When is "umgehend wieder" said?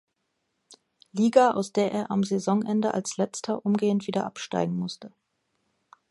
3.63-4.25